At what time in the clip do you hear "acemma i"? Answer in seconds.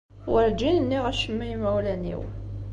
1.11-1.49